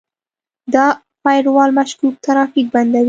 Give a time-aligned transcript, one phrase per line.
[0.73, 0.85] دا
[1.23, 2.99] فایروال مشکوک ترافیک بندوي.